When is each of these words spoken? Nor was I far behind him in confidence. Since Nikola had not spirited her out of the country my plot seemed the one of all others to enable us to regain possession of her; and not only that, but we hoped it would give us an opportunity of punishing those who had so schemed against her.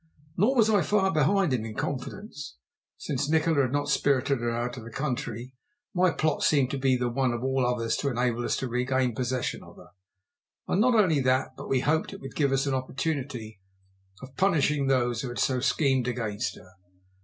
Nor 0.35 0.55
was 0.55 0.67
I 0.67 0.81
far 0.81 1.13
behind 1.13 1.53
him 1.53 1.63
in 1.63 1.75
confidence. 1.75 2.57
Since 2.97 3.29
Nikola 3.29 3.61
had 3.61 3.71
not 3.71 3.87
spirited 3.87 4.39
her 4.39 4.49
out 4.49 4.75
of 4.75 4.83
the 4.83 4.89
country 4.89 5.53
my 5.93 6.09
plot 6.09 6.41
seemed 6.41 6.71
the 6.71 7.07
one 7.09 7.31
of 7.31 7.43
all 7.43 7.63
others 7.67 7.95
to 7.97 8.09
enable 8.09 8.43
us 8.43 8.55
to 8.57 8.67
regain 8.67 9.13
possession 9.13 9.61
of 9.61 9.75
her; 9.77 9.89
and 10.67 10.81
not 10.81 10.95
only 10.95 11.19
that, 11.19 11.49
but 11.55 11.69
we 11.69 11.81
hoped 11.81 12.13
it 12.13 12.19
would 12.21 12.35
give 12.35 12.51
us 12.51 12.65
an 12.65 12.73
opportunity 12.73 13.61
of 14.23 14.35
punishing 14.37 14.87
those 14.87 15.21
who 15.21 15.27
had 15.27 15.37
so 15.37 15.59
schemed 15.59 16.07
against 16.07 16.55
her. 16.55 16.71